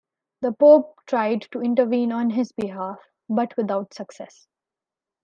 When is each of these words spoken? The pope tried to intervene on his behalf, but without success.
The 0.41 0.51
pope 0.51 0.97
tried 1.05 1.41
to 1.51 1.61
intervene 1.61 2.11
on 2.11 2.31
his 2.31 2.51
behalf, 2.53 2.97
but 3.29 3.55
without 3.55 3.93
success. 3.93 4.47